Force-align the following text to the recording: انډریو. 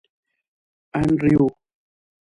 انډریو. 0.99 1.43